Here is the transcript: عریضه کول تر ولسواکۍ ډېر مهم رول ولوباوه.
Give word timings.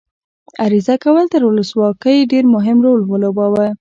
عریضه 0.63 0.95
کول 1.05 1.25
تر 1.33 1.41
ولسواکۍ 1.45 2.17
ډېر 2.31 2.45
مهم 2.55 2.77
رول 2.85 3.01
ولوباوه. 3.05 3.65